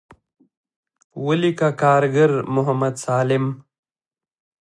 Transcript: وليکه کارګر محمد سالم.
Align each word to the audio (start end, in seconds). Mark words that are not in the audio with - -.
وليکه 1.25 1.69
کارګر 1.81 2.31
محمد 2.55 2.95
سالم. 3.03 3.45